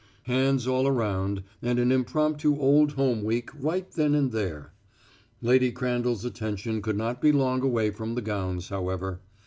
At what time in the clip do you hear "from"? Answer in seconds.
7.91-8.15